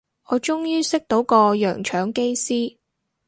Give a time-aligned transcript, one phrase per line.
[0.29, 2.77] 我終於識到個洋腸機師